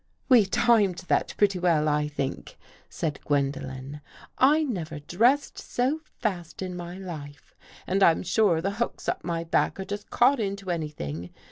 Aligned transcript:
"We 0.29 0.47
timed 0.47 0.97
that 1.09 1.35
pretty 1.37 1.59
well, 1.59 1.87
I 1.87 2.07
think,'* 2.07 2.57
said 2.89 3.19
Gwen 3.23 3.51
dolen." 3.51 4.01
I 4.55 4.63
never 4.63 4.97
dressed 4.99 5.59
so 5.59 6.01
fast 6.19 6.63
In 6.63 6.75
my 6.75 6.97
life 6.97 7.53
and 7.85 8.01
I'm 8.01 8.23
sure 8.23 8.61
the 8.61 8.71
hooks 8.71 9.07
up 9.07 9.23
my 9.23 9.43
back 9.43 9.79
are 9.79 9.85
just 9.85 10.09
caught 10.09 10.39
Into 10.39 10.71
any 10.71 10.89
thing. 10.89 11.29